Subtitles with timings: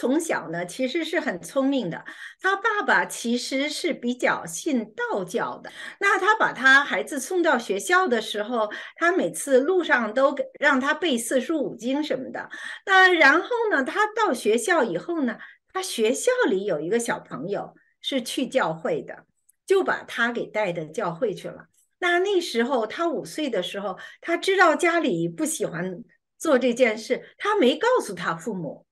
[0.00, 2.02] 从小呢其实是很聪明的。
[2.40, 5.70] 他爸爸其实是比较信道教的。
[6.00, 12.48] 那他把他孩子送到学校的时候，他每次路上都让他背四书五经什么的。
[12.86, 15.36] 那然后呢，他到学校以后呢，
[15.70, 19.26] 他学校里有一个小朋友是去教会的，
[19.66, 21.66] 就把他给带到教会去了。
[21.98, 26.02] 那那时候他五岁的时候，他知道家里不喜欢。
[26.38, 28.86] 做这件事，他没告诉他父母。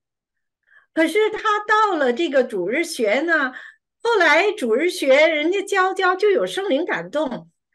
[0.93, 3.53] 可是他到了这个主日学呢，
[4.01, 7.27] 后来主日学人家教教就有圣灵感动，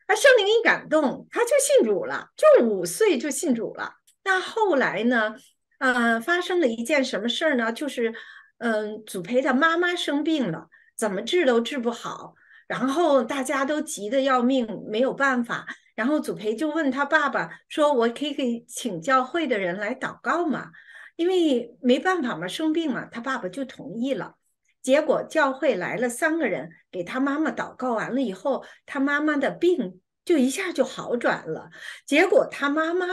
[0.06, 3.94] 啊，圣灵一感动，他就信主了，就五岁就信主了。
[4.24, 5.34] 那后来呢，
[5.78, 7.72] 呃，发生了一件什么事儿呢？
[7.72, 8.14] 就是，
[8.58, 12.34] 嗯，祖培的妈妈生病了，怎么治都治不好，
[12.66, 15.66] 然后大家都急得要命，没有办法。
[15.94, 20.72] 然后祖培就问他爸爸说：“我可以给请教会的人来祷告吗？
[21.16, 24.36] 因为没办法嘛，生病嘛。”他爸爸就同意了。
[24.82, 31.70] 结果教会来了三个人，给他妈妈祷告完了以后，他妈妈的病就一下就好转了。
[32.06, 33.06] 结果他妈妈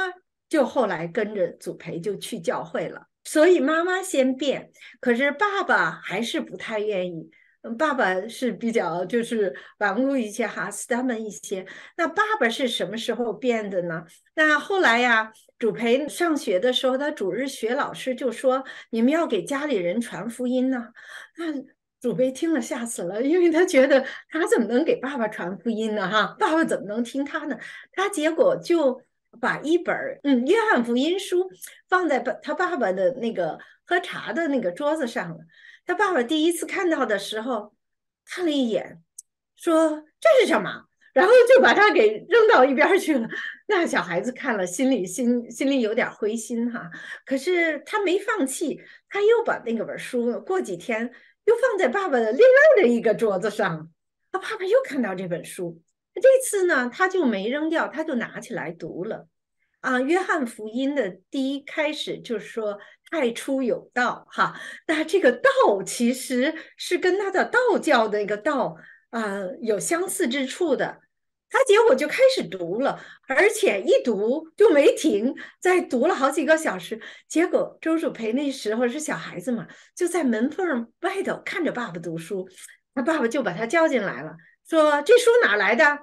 [0.49, 3.07] 就后来跟着祖培就去教会了。
[3.23, 7.29] 所以妈妈先变，可是爸爸还是不太愿意。
[7.77, 11.65] 爸爸是比较就是顽固一些哈，斯他们一些。
[11.95, 14.03] 那爸爸是什么时候变的呢？
[14.33, 20.87] 那后来呀，主培上学的时候，他主日学老师就说：“你们要给家里人传福音呢。”
[21.37, 21.53] 那
[22.01, 26.09] 主培听了吓死了，因为他觉得他怎么能给爸爸传福音呢？
[26.09, 27.55] 哈，爸爸怎么能听他呢？
[27.91, 28.99] 他结果就
[29.39, 31.47] 把一本嗯约翰福音书
[31.87, 35.37] 放在爸他爸爸的那个喝茶的那个桌子上了。
[35.85, 37.73] 他爸爸第一次看到的时候，
[38.25, 39.01] 看了一眼，
[39.55, 43.27] 说：“这是什么？”然后就把他给扔到一边去了。
[43.67, 46.89] 那小孩子看了，心里心心里有点灰心哈。
[47.25, 51.11] 可是他没放弃，他又把那个本书，过几天
[51.43, 53.91] 又放在爸爸的另外的一个桌子上。
[54.31, 55.81] 他爸爸又看到这本书，
[56.13, 59.27] 这次呢，他就没扔掉，他就拿起来读了。
[59.81, 62.79] 啊，约翰福音的第一开始就是说
[63.11, 68.77] 太初有道，哈，那这个道其实是跟他的道教的一个道
[69.11, 71.01] 啊有相似之处的。
[71.49, 76.99] 他结果就开始读了，而且一读就没停，在读了好几个小时。
[77.27, 82.47] 结果周主培那时候是小孩子嘛，就在门缝外头看着爸爸读书，
[82.95, 84.35] 他爸爸就把他叫进来了，
[84.67, 85.99] 说这书哪来的？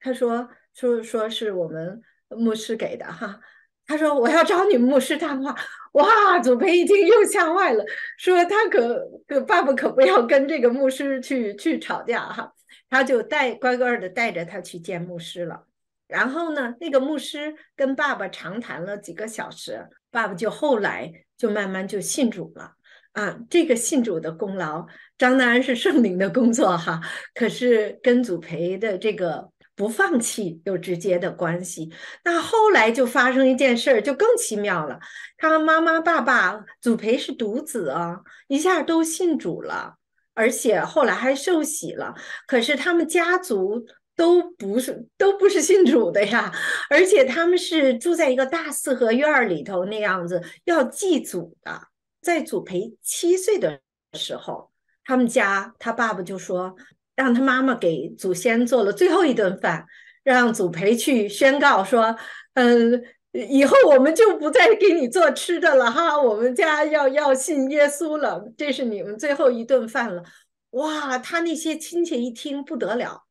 [0.00, 2.00] 他说说说是我们。
[2.28, 3.38] 牧师给的哈，
[3.86, 5.54] 他说我要找你牧师谈话。
[5.92, 7.82] 哇，祖培一听又吓坏了，
[8.18, 12.52] 说他可可爸爸可不要跟这个牧师去去吵架哈，
[12.90, 15.64] 他就带乖乖的带着他去见牧师了。
[16.06, 22.72] 然后呢，那个牧师跟爸爸长谈了几个小时，爸爸就后来就慢慢就信主了
[23.12, 23.38] 啊。
[23.48, 24.86] 这个信主的功劳，
[25.16, 27.00] 张南安是圣灵的工作哈，
[27.34, 29.50] 可是跟祖培的这个。
[29.76, 31.92] 不放弃有直接的关系。
[32.24, 34.98] 那后来就发生一件事儿，就更奇妙了。
[35.36, 39.96] 他妈妈、爸爸祖培是独子啊，一下都信主了，
[40.32, 42.14] 而且后来还受洗了。
[42.46, 43.86] 可是他们家族
[44.16, 46.50] 都不是都不是信主的呀，
[46.88, 51.88] 而且他们是住在一个大四合院里头那样子，要祭祖的。
[52.22, 53.78] 在祖培七岁的
[54.14, 54.72] 时候，
[55.04, 56.74] 他们家他爸爸就说。
[57.16, 59.84] 让他妈妈给祖先做了最后一顿饭，
[60.22, 62.14] 让祖培去宣告说
[62.54, 63.02] ：“嗯，
[63.32, 70.22] 以后我们就不再给你做吃的了哈，我们家要要信耶稣了，这是你们最后一顿饭了。”
[70.70, 73.24] 哇，他那些亲戚一听不得了，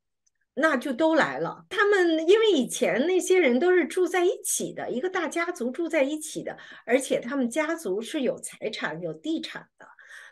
[0.55, 1.65] 那就都来了。
[1.69, 9.85] 他们因为以前那些人都是住在一起的，一个大家族住在一起的，而且他们家族是有财产、有地产的。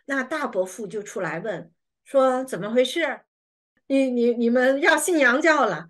[0.05, 1.69] 那大伯父就出来问
[2.03, 3.19] 说：“怎么回事？”
[3.93, 5.85] 你你你们要信洋教了？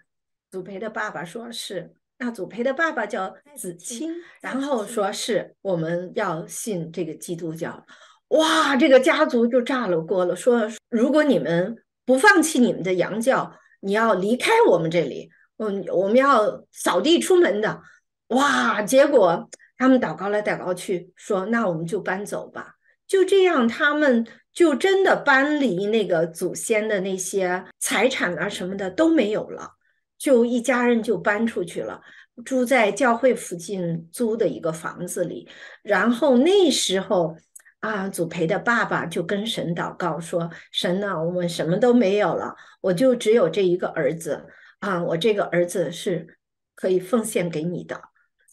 [0.51, 7.85] 祖培的爸爸说是，那祖培的爸爸叫子清，然后说是我们要信这个基督教。
[8.27, 17.81] 哇，这个家族就炸了锅了，说如果你们不放弃你们的洋教，你要离开我们这里，嗯，我们要扫地出门的。
[18.27, 22.75] 哇，结果他们祷告来祷告去，说那我们就搬走吧。
[23.13, 24.25] 就这样，他们。
[24.53, 29.67] 就真的搬离那个祖先的那些财产啊什么的都没有了，
[30.19, 31.99] 就一家人就搬出去了，
[32.45, 35.49] 住在教会附近租的一个房子里。
[35.81, 37.35] 然后那时候
[37.79, 44.45] 啊，祖培的爸爸就跟神祷告说：“神呐，我们什么都没有了，我就只有这一个儿子
[44.81, 46.37] 啊，我这个儿子是
[46.75, 47.99] 可以奉献给你的。”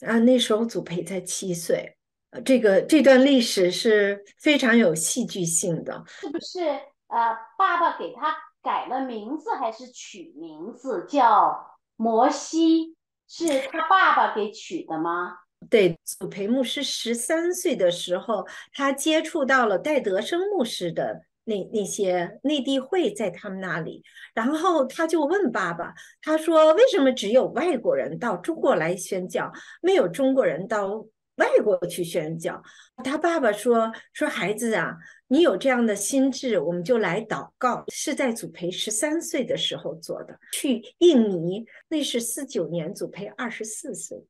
[0.08, 1.98] 啊，那时候祖培才七岁。
[2.44, 6.04] 这个这段历史是非常有戏剧性的。
[6.06, 6.60] 是不是？
[7.08, 12.94] 呃，爸爸给他改了名字，还是取名字叫摩西？
[13.26, 15.38] 是他爸爸给取的吗？
[15.68, 24.04] 对，祖培牧师十三岁的时候，他接触到了戴德生牧师的那那些内地会在他们那里，
[24.34, 25.92] 然后他就问爸爸，
[26.22, 29.52] 他说：“为什么只有外国人到中国来宣教，
[29.82, 31.04] 没有中国人到？”
[31.40, 32.62] 外国去宣教，
[33.02, 34.94] 他爸爸说：“说孩子啊，
[35.28, 40.38] 你有这样的心智，我们就来祷告。”是在祖培十三岁的时候做的。
[40.52, 44.22] 去印尼，那是四九年，祖培二十四岁。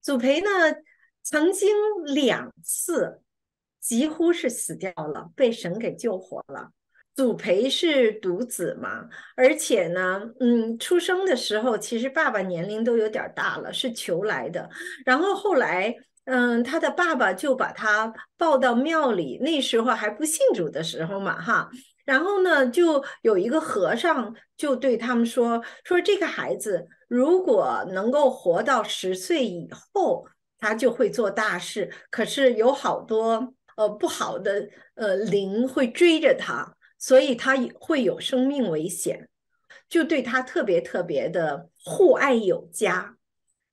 [0.00, 0.48] 祖培呢，
[1.22, 1.68] 曾经
[2.06, 3.20] 两次
[3.80, 6.70] 几乎是死掉了，被神给救活了。
[7.14, 14.68] 祖培是独子嘛，而且呢，嗯，出生的时候其实爸爸年龄都有点大了，是求来的。
[15.04, 15.94] 然后后来。
[16.24, 21.68] 嗯，他的爸爸就把他抱到庙里，那时候还不信主的时候嘛，哈。
[22.04, 30.26] 然后呢，就有一个和尚就对他们说：“说这个孩子如果能够活到十岁以后，
[30.58, 31.92] 他就会做大事。
[32.10, 39.28] 可是有好多呃不好的呃灵会追着他，所以他会有生命危险，
[39.88, 43.16] 就对他特别特别的护爱有加。”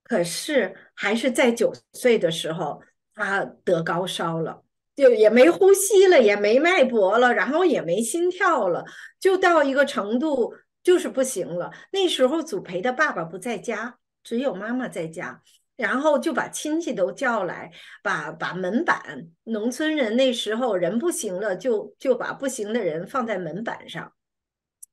[0.09, 2.81] 可是还是在九岁的时候，
[3.13, 4.63] 他得高烧了，
[4.95, 8.83] 就也没呼吸了，也没脉搏了，然后也没心跳了，
[9.19, 11.71] 就到一个程度就是不行了。
[11.91, 15.43] 那时候祖培的爸爸不在家，只有妈妈在家，
[15.77, 24.11] 然后就把亲戚都叫来，把把门板，农村人那时候人不行了，就就把不行的人放在门板上。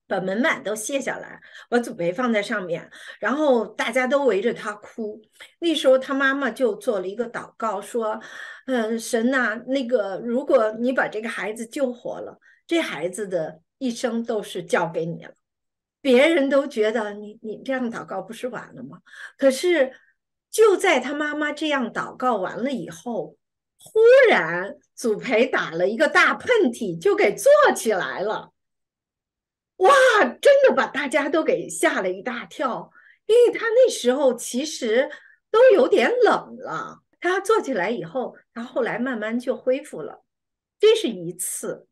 [0.06, 5.20] 把门板都卸下来，把祖培放在上面，然后大家都围着他哭。
[5.58, 8.20] 那时候他妈妈就做了一个祷告，说
[8.66, 15.32] ：“嗯，神呐，那个如果你把这个孩子救活了，这孩子的一生都是交给你了。”
[16.00, 19.00] 别人都觉得你你这样祷告不是完了吗？
[19.36, 19.92] 可是
[20.52, 23.36] 就在他妈妈这样祷告完了以后，
[23.78, 23.98] 忽
[24.30, 28.52] 然祖培打了一个大喷嚏，就给坐起来了。
[29.78, 29.90] 哇，
[30.40, 32.90] 真的把大家都给吓了一大跳，
[33.26, 35.10] 因为他那时候其实
[35.50, 37.00] 都有点冷了。
[37.20, 40.24] 他坐起来以后，他后来慢慢就恢复了。
[40.80, 41.88] 这是一次。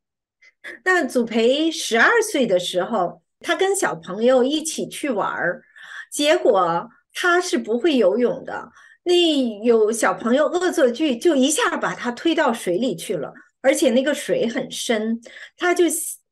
[0.84, 5.62] 那祖培十二岁的时候，他跟小朋友一起去玩儿，
[6.10, 8.70] 结果他是不会游泳的。
[9.02, 9.14] 那
[9.62, 15.20] 有小朋友恶作剧，就一下把他推到水里去了，而且那个水很深，
[15.58, 15.84] 他就。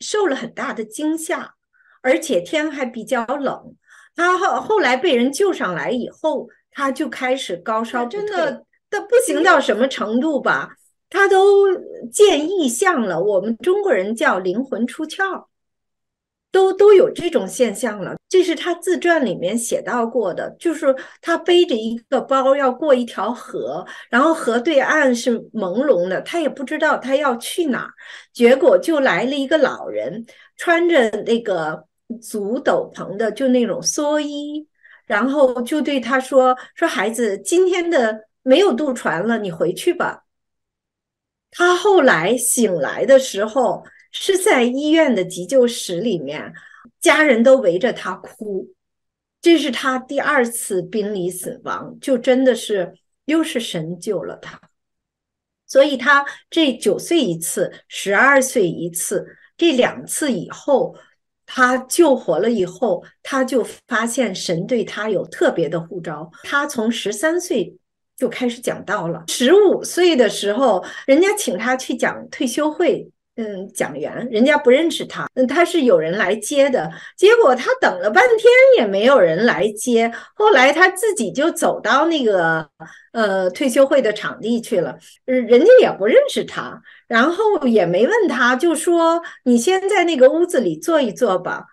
[0.02, 1.54] 受了很大的惊吓，
[2.02, 3.74] 而且天还比较冷。
[4.14, 10.74] 他后后来被人救上来以后，他就开始高烧，真的，他不行到什么程度吧？
[11.08, 11.72] 他都
[12.12, 13.22] 见异象了。
[13.22, 15.46] 我们中国人叫灵魂出窍。
[16.50, 20.86] 都都有这种现象了，这是他自传里面写到过的，就是
[21.20, 27.90] 他背着一个包要过一条河，然后河对岸是朦胧的，他也不知道他要去哪儿，
[28.32, 30.24] 结果就来了一个老人，
[30.56, 31.86] 穿着那个
[32.22, 34.66] 足斗篷的，就那种蓑衣，
[35.04, 40.22] 然后就对他说：“说孩子，今天的没有渡船了，你回去吧。”
[41.52, 43.84] 他后来醒来的时候。
[44.14, 46.52] 是在医院的急救室里面，
[47.02, 48.70] 家人都围着他哭。
[49.42, 52.94] 这是他第二次濒临死亡，就真的是
[53.24, 54.58] 又是神救了他。
[55.66, 60.94] 所以他这九岁一次，十二岁一次，这两次以后，
[61.44, 66.30] 他救活了以后，他就发现神对他有特别的呼召。
[66.44, 67.76] 他从十三岁
[68.16, 73.10] 就开始讲道了，十五岁的时候，人家请他去讲退休会。
[73.36, 82.68] 嗯，讲员人家不认识他，嗯，他是有人来接的，结果他等了半天也没有人来接，后来他自己就走到那个
[83.12, 91.64] 呃退休会的场地去了，人家也不认识他，然后也没问他，就说你先在那个屋子里坐一坐吧，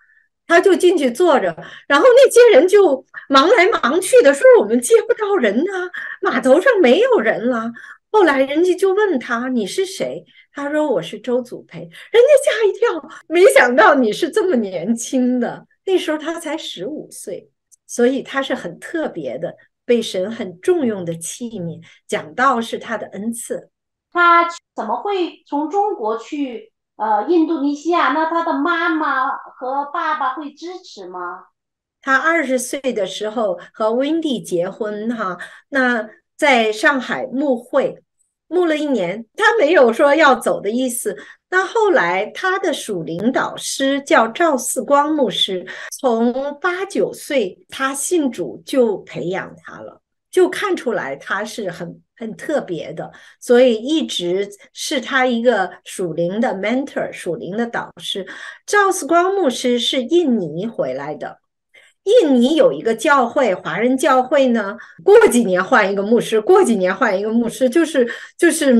[0.46, 1.54] 他就进去坐着，
[1.86, 5.90] 然后那些人就忙来忙去的说我们接不到人呐，
[6.22, 7.70] 码头上没有人了，
[8.10, 10.24] 后来人家就问他你是谁？
[10.52, 11.78] 他说：“我是周祖培。”
[12.10, 15.66] 人家吓一跳，没想到你是这么年轻的。
[15.84, 17.50] 那时候他才十五岁，
[17.86, 21.80] 所以他是很特别的，被神很重用的器皿。
[22.08, 23.70] 讲道是他的恩赐。
[24.12, 28.12] 他怎么会从中国去呃印度尼西亚？
[28.12, 31.44] 那他的妈妈和爸爸会支持吗？
[32.02, 35.38] 他二十岁的时候和温蒂结婚哈，
[35.68, 36.08] 那
[36.40, 37.94] 在上海慕会。
[38.48, 41.14] 牧了一年，他没有说要走的意思。
[41.50, 45.64] 那后来他的属灵导师叫赵四光牧师，
[46.00, 58.26] 从八九岁他信主就培养他了，就看出来他是很很特别的，所以一直是他一个属灵的 mentor，属灵的导师。
[58.66, 61.38] 赵四光牧师是印尼回来的。
[62.04, 68.74] 印尼有一个教会，华人教会呢，过几年换一个牧师，过几年换一个牧师，就是就是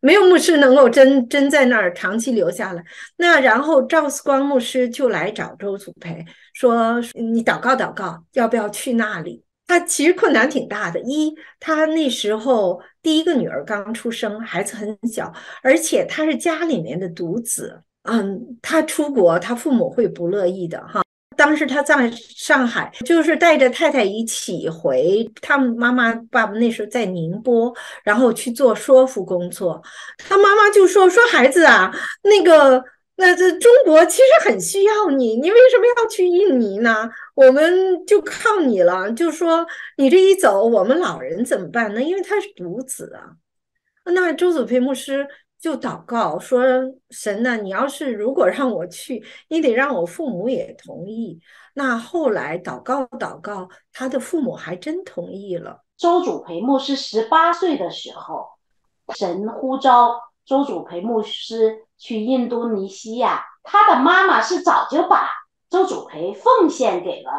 [0.00, 2.84] 没有牧师能够真真在那儿长期留下来。
[3.16, 21.02] 那然后赵思光牧师就来找周祖培说：“你祷告祷告，要不要去那里？”他其实困难挺大的，一他那时候第一个女儿刚出生，孩子很小，而且他是家里面的独子，嗯，他出国，他父母会不乐意的哈。
[21.36, 27.72] 当时他在上海，就是带着太太一起回，他妈妈爸爸那时候在宁波，
[28.04, 29.82] 然后去做说服工作。
[30.18, 32.82] 他妈妈就说：“说孩子啊，那个，
[33.16, 37.10] 那这中国其实很需要你，你为什么要去印尼呢？
[37.34, 39.10] 我们就靠你了。
[39.12, 42.02] 就说你这一走，我们老人怎么办呢？
[42.02, 43.32] 因为他是独子啊。
[44.12, 45.26] 那周祖培牧师。”
[45.62, 46.60] 就祷告说
[47.10, 51.38] ：“神呢，你要是如果让我去，你得让我父母也同意。”
[51.74, 55.84] 那后来祷告祷告，他的父母还真同意了。
[55.96, 58.48] 周主培牧师十八岁的时候，
[59.14, 63.44] 神呼召周主培牧师去印度尼西亚。
[63.62, 65.28] 他的妈妈是早就把
[65.70, 67.30] 周主培奉献给了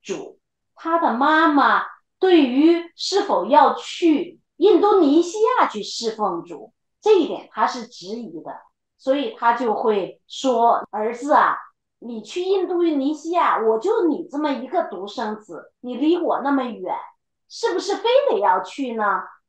[0.00, 0.38] 主。
[0.76, 1.82] 他的妈妈
[2.20, 6.72] 对于是否要去印度尼西亚去侍奉主。
[7.02, 8.52] 这一点他是质疑的，
[8.96, 11.58] 所以他就会说：“儿子啊，
[11.98, 16.94] 你去印度尼西亚，我就你这么一个独生子，你离我那么远，
[17.48, 19.04] 是不是非得要去呢？”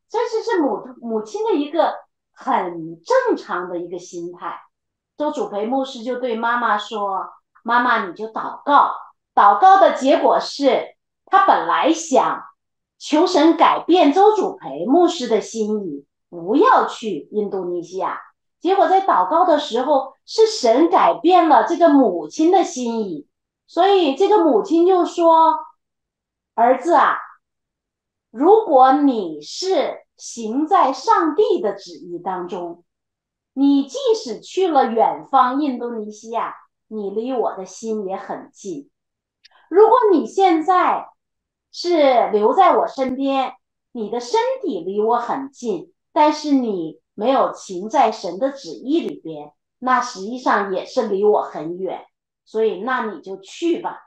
[0.09, 1.93] 这是是母母亲的一个
[2.33, 4.59] 很正常的一个心态。
[5.15, 7.29] 周主培牧师就对妈妈说
[7.63, 8.95] ：“妈妈，你就祷告，
[9.35, 10.95] 祷告的结果是
[11.25, 12.43] 他本来想
[12.97, 18.19] 求神改变周主培牧师的心意。”不要去印度尼西亚，
[18.59, 23.27] 结果在祷告的时候，是神改变了这个母亲的心意，
[23.67, 25.59] 所以这个母亲就说
[26.55, 27.17] ：“儿子啊，
[28.31, 32.83] 如果你是行在上帝的旨意当中，
[33.53, 36.55] 你即使去了远方印度尼西亚，
[36.87, 38.89] 你离我的心也很近。
[39.69, 41.09] 如果你现在
[41.71, 43.53] 是留在我身边，
[43.91, 52.05] 你的身体离我很近。”但是你没有行在神的旨意里边，那实际上也是离我很远，
[52.45, 53.99] 所以那你就去吧。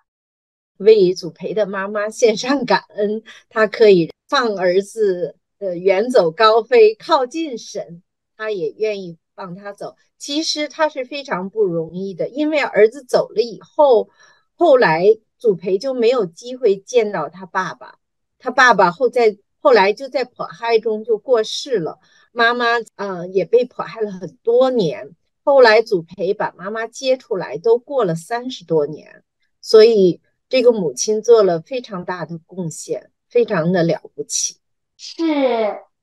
[0.76, 8.02] 为祖培的妈妈献上感恩，他可以放儿子呃远走高飞，靠近神，
[8.36, 9.96] 他也愿意放他走。
[10.16, 14.10] 其实他是非常不容易的，因为儿子走了以后，
[14.54, 17.98] 后来祖培就没有机会见到他爸爸，
[18.38, 19.38] 他爸爸后在。
[19.66, 21.99] 后来就在迫害中就过世了，
[22.30, 25.16] 妈妈嗯也被迫害了很多年。
[25.42, 29.25] 后来祖培把妈妈接出来，都过了三十多年，
[29.61, 34.58] 所以这个母亲做了非常大的贡献，非常的了不起。
[34.96, 35.25] 是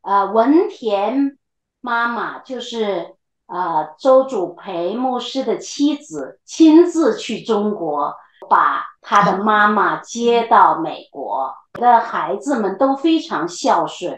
[0.01, 1.37] 呃文田
[1.79, 3.15] 妈妈，就是
[3.45, 8.13] 呃周祖培牧师的妻子，亲自去中国
[8.49, 11.53] 把他的妈妈接到美国。
[11.73, 14.15] 的孩子们都非常孝顺。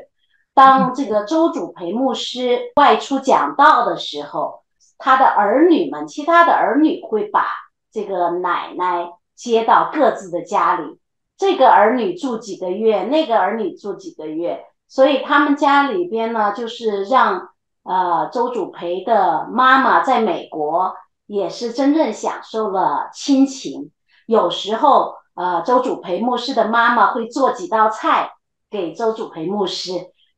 [0.53, 4.63] 当这个周主培牧师外出讲道的时候，
[4.97, 7.45] 他的儿女们，其他的儿女会把
[7.93, 10.99] 这个奶奶接到各自的家里。
[11.37, 17.51] 这个儿女住几个月，那个儿女住几个月，所以他们家里边呢，就是让
[17.83, 20.93] 呃周主培的妈妈在美国
[21.25, 23.91] 也是真正享受了亲情。
[24.25, 25.15] 有时候。
[25.35, 28.31] 呃，周主培牧师的妈妈会做几道菜
[28.69, 29.91] 给周主培牧师，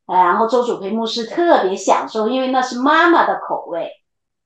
[0.08, 3.91] 呃，然后周主培牧师特别享受，因为那是妈妈的口味。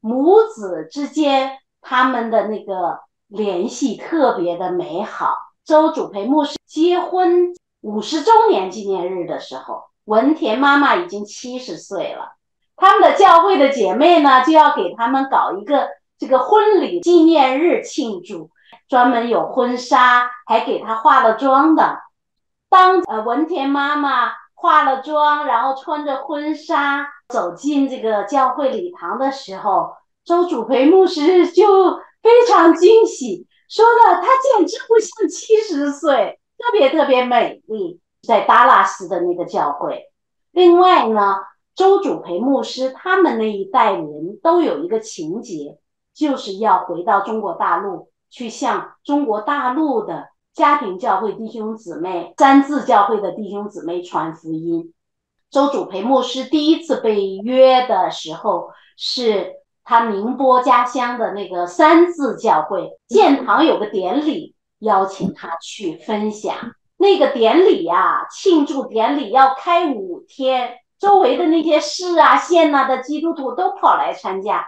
[0.02, 5.34] 母子之间他们的那个联系特别的美好。
[5.64, 12.34] 周主培牧师结婚五十周年纪念日的时候，文田妈妈已经七十岁了，
[12.76, 15.88] 他们的教会的姐妹呢就要给他们搞一个
[16.20, 18.50] 这个婚礼纪念日庆祝。
[18.92, 22.02] 专门有婚纱，还给他化了妆的。
[22.70, 29.94] 当呃文田妈妈化了妆，然后穿着婚纱走进这个教会礼堂的时候，
[30.26, 38.02] 周主培牧师就非常惊喜，说了她简直不像七十岁，特别特别美丽。
[38.28, 40.12] 在达拉斯的那个教会。
[40.52, 41.38] 另外呢，
[41.76, 45.80] 周主培牧师他们那一代人都有一个情节，
[46.14, 54.94] 就是要回到中国大陆去向中国大陆的家庭教会弟兄姊妹、三字教会的弟兄姊妹传福音。
[55.51, 66.55] 周主培牧师第一次被约的时候，是他宁波家乡的那个三字教会建堂有个典礼，邀请他去分享。
[66.98, 70.77] 那个典礼呀，庆祝典礼要开五天。
[71.00, 74.63] 周围的那些市啊、县呐的基督徒都跑来参加，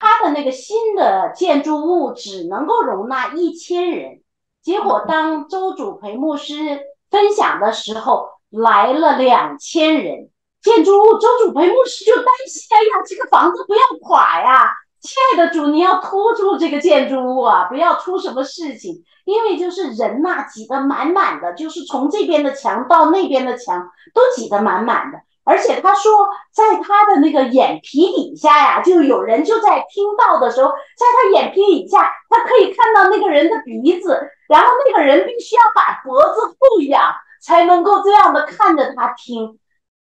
[0.00, 4.22] 他的那个新的建筑物只能够容纳一千人。
[4.62, 10.30] 结果当周主培牧师分享的时候，来了两千人。
[10.62, 14.70] 建筑物周主培牧师就担心：哎呀，这个房子不要垮呀！
[15.00, 19.04] 亲爱的主，你要拖住这个建筑物啊，不要出什么事情。
[19.24, 25.18] 因为就是人呐，挤得满满的，就是从这边的墙到那边的墙都挤得满满的。
[25.50, 39.58] 而且他说，在他的那个眼皮底下呀，就有人就在听到的时候，在他眼皮底下，他可以看到那个人的鼻子，然后那个人必须要把脖子后仰，才能够这样的看着他听。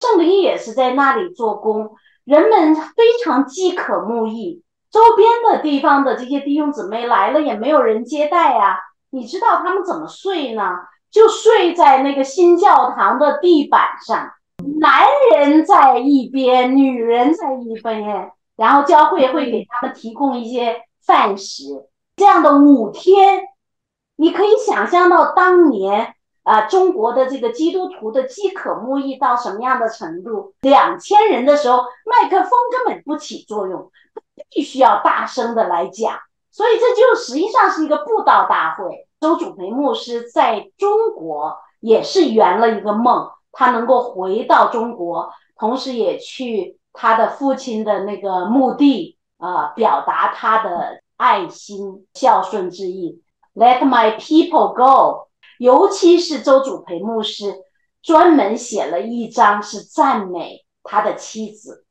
[0.02, 1.92] 圣灵也是在那里做工，
[2.24, 8.78] 人们非常饥渴慕义，周边的地方的这些弟兄姊妹来了也没有人接待呀。
[9.08, 10.62] 你知道他们怎么睡呢？
[11.10, 14.30] 就睡在那个新教堂的地板上，
[14.82, 21.86] 男人在一边，女人在一边，然后教会会给他们提供一些饭食。
[22.16, 23.44] 这样的五天，
[24.16, 30.52] 你可以想象到当年啊，中国的这个基督徒的饥渴慕义到什么样的程度？
[30.62, 33.88] 两千人的时候，麦克风根本不起作用，
[34.50, 36.18] 必须要大声的来讲。
[36.50, 39.06] 所以这就实际上是一个布道大会。
[39.20, 53.22] 周主培牧师在中国也是圆了一个梦，他能够回到中国，同时也去他的父亲的那个墓地，啊，表达他的爱心、孝顺之意。
[53.54, 55.28] Let my people go。
[55.58, 57.54] 尤其是周主培牧师
[58.02, 61.84] 专门写了一章是赞美他的妻子。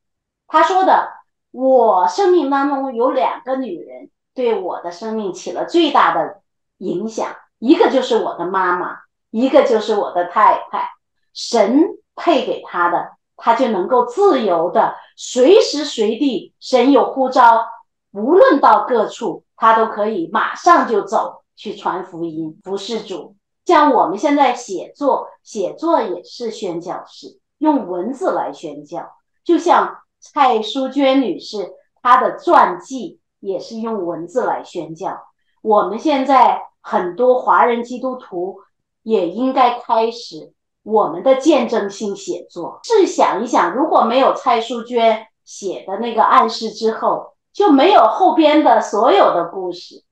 [0.47, 1.07] 他说的
[1.51, 6.41] ：“我生命当中有两个女人。”对我的生命起了最大的
[6.77, 10.89] 影响，一个就是我的妈妈，一个就是我的太太。
[11.33, 17.65] 神配给他的，他就能够自由的随时随地，神有呼召，
[18.11, 23.35] 无论到各处，他都可以马上就走去传福音、服侍主。
[23.65, 29.11] 像我们现在写作，写作也是宣教士，用文字来宣教。
[29.43, 33.19] 就像蔡淑娟女士，她的传记。
[33.43, 35.19] 也是用文字来宣教。
[35.63, 38.59] 我们现在很多华人基督徒
[39.01, 42.79] 也应该开始我们的见证性写作。
[42.83, 50.03] 试想一想，如果没有蔡淑娟写的那个暗示之后，就没有后边的所有的故事，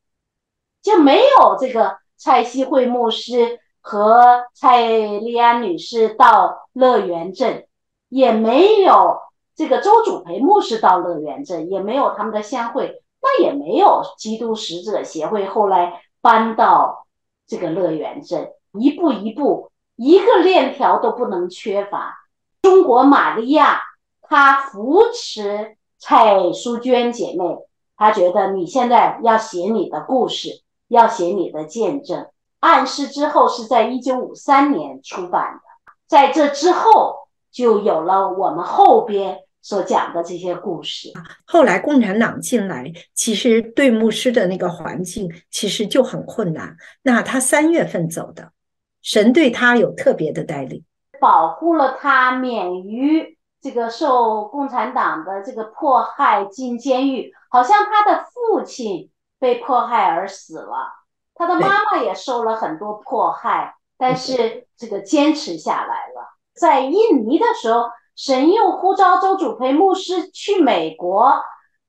[0.82, 7.66] 就没有这个蔡希慧牧师和蔡丽安女士到乐园镇，
[8.10, 9.18] 也没有
[9.56, 13.02] 这个周主培牧师到乐园镇，也没有他们的相会。
[13.22, 17.06] 那也没有基督使者协会后来搬到
[17.46, 19.69] 这个乐园镇，一步一步，
[20.00, 22.18] 一个链条都不能缺乏。
[22.62, 23.82] 中国玛利亚
[24.22, 27.58] 她扶持蔡淑娟姐妹，
[27.98, 32.28] 她觉得你现在要写你的故事，要写你的见证。
[32.62, 39.40] 暗示之后是在一九五三年出版的，在这之后就有了我们后边。
[39.62, 41.12] 所讲的这些故事，
[41.46, 46.78] 后来共产党进来，其实对牧师的那个环境其实就很困难。
[47.04, 48.54] 那他三月份走的，
[49.02, 50.84] 神对他有特别的带领，
[51.20, 57.34] 保护了他免于这个受共产党的这个迫害进监狱。
[57.50, 59.10] 好像他的父亲
[59.40, 60.94] 被迫害而死了，
[61.36, 66.38] 他的妈妈也受了很多迫害，但是这个坚持下来了。
[66.54, 67.90] 在印尼的时候。
[68.16, 71.42] 神又呼召周主培牧师去美国，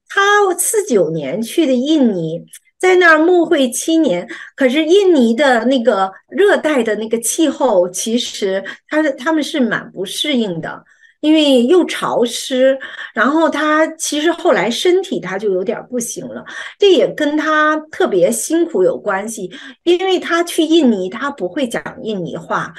[0.08, 2.46] 他四九年去的印尼，
[2.80, 4.26] 在那儿牧会七年。
[4.56, 10.82] 可是印尼的那个热带的那个气候，其实他他们是蛮不适应的。
[11.20, 12.78] 因为又潮湿，
[13.12, 16.42] 然后他其实后来身体他就有点不行了，
[16.78, 19.52] 这也跟他特别辛苦有关系。
[19.82, 22.72] 因为他去印尼，他不会讲印尼话，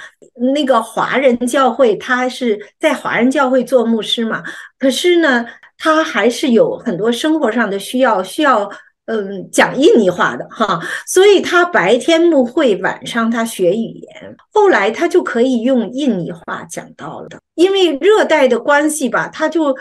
[0.55, 4.41] 那个华人教会他是在华人教会做牧师嘛，
[4.79, 5.45] 可是呢，
[5.77, 8.67] 他还是有很多生活上的需要，需要
[9.11, 17.27] 嗯，讲印尼话的哈，所以他白天牧会，晚上他学语言，后来他就可以用印尼话讲到了。
[17.55, 19.75] 因为热带的关系吧，他就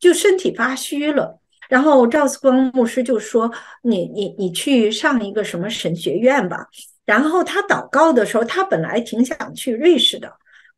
[0.00, 1.38] 就身体发虚了。
[1.68, 3.50] 然后赵思光牧师就说
[3.82, 6.66] ：“你你你去上一个什么神学院吧。”
[7.06, 10.30] 然后他祷告的时候，他本来挺想去瑞士的，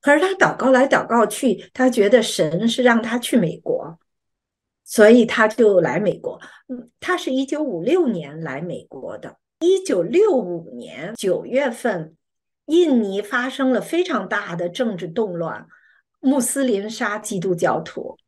[0.02, 3.98] 可是他祷告来祷告去，他觉得神是让他去美国。
[4.84, 9.36] 所以他就来美国，嗯，他是一九五六年来美国的。
[9.60, 12.14] 一九六五年九月份，
[12.66, 15.66] 印尼发生了非常大的政治动乱，
[16.20, 18.18] 穆斯林杀基督教徒。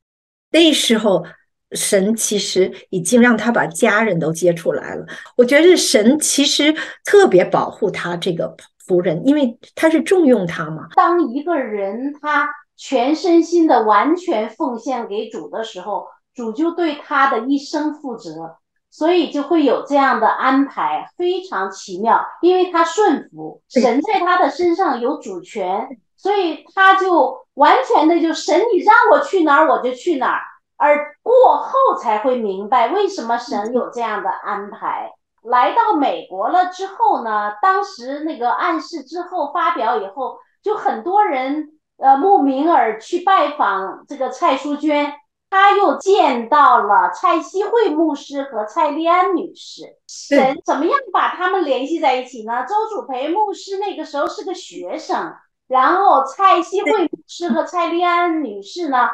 [0.51, 1.27] 那时候，
[1.73, 5.05] 神其实已经让他把家人都接出来了。
[5.37, 10.89] 我觉得神其实特别保护他这个仆人，因为他是重用他嘛。
[10.97, 16.07] 当一个人他全身心的完全奉献给主的时候。
[16.37, 18.59] 主就对他的一生负责，
[18.91, 22.25] 所以就会有这样的安排，非常奇妙。
[22.43, 30.41] 因为他顺服神，在他的身上有主权，所以他就完全的就神，你让我去哪儿我就去哪儿。
[30.77, 35.11] 而过后才会明白为什么神有这样的安排。
[35.43, 45.15] 来到美国了之后呢，当时那个暗示之后发表以后，就很多人呃慕名而去拜访这个蔡淑娟。
[45.49, 52.65] 他又见到了蔡希慧牧师和蔡丽安女士，神怎么样把他们联系在一起呢？
[52.67, 55.35] 周祖培牧师那个时候是个学生，
[55.69, 59.09] 然后蔡希慧牧师和蔡丽安女士呢，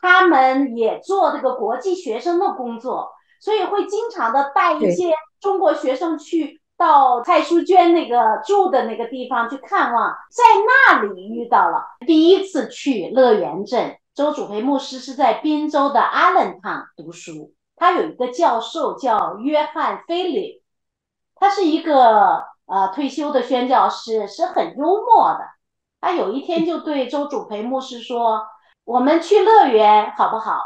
[0.00, 13.96] 他们也做这个国际学生的工作，所以会经常的带一些中国学生去到蔡淑娟那个住的那个地方去看望，在那里遇到了第一次去乐园镇。
[14.18, 20.64] 周祖培牧师是在宾州的阿伦堂读书，他有一个教授叫约翰·菲利，
[21.36, 25.44] 他是一个呃退休的宣教师，是很幽默的。
[26.00, 28.44] 他有一天就对周祖培牧师说
[28.82, 30.62] ：“我们去乐园好不好？”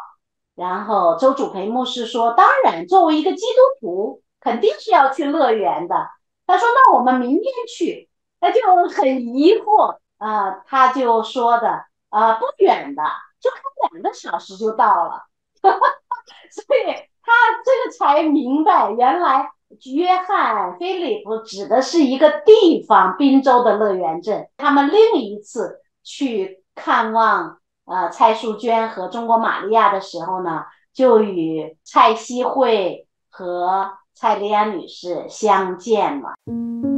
[0.56, 6.08] 然后周祖培牧师说：“当然，作为一个基督徒，肯定是要去乐园的。”
[6.48, 8.08] 他说：“那我们明天去。”
[8.40, 13.02] 他就很疑惑啊，他就说的啊，不远的。
[13.42, 13.58] 就开
[13.90, 15.24] 两个小时就到了，
[15.60, 16.84] 所以
[17.22, 17.32] 他
[17.64, 19.50] 这个才明白，原来
[19.84, 24.48] 约翰菲利普指的是一个地方，滨州的乐园镇。
[24.56, 36.91] 他们另一次去看望呃蔡淑娟和中国玛利亚的时候呢，就与蔡希慧和蔡丽安女士相见了。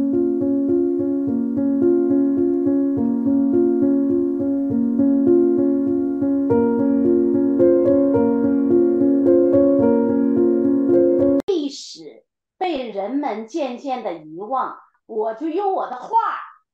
[13.04, 16.16] 人们渐渐的遗忘，我就用我的话，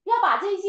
[0.04, 0.68] 要把这些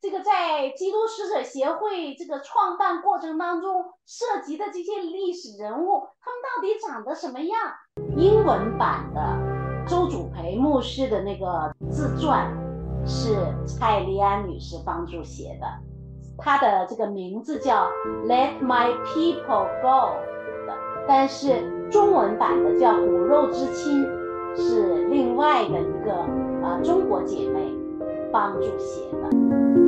[0.00, 7.60] 这个在基督使者协会这个创办过程当中涉及的这些历史人物，他们到底长得什么样？
[8.16, 9.36] 英文版的
[9.88, 12.48] 周祖培牧师的那个自传
[13.04, 13.34] 是
[13.66, 15.66] 蔡丽安女士帮助写的，
[16.38, 17.88] 她的这个名字叫
[18.28, 20.14] Let My People Go，
[21.08, 24.19] 但是中文版的叫骨肉之亲。
[24.56, 26.12] 是另外的一个
[26.62, 27.72] 呃中国姐妹
[28.32, 29.79] 帮助写的。